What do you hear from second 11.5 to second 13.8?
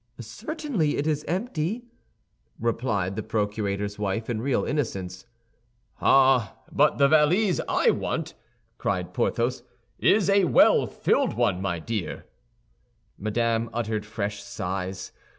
my dear." Madame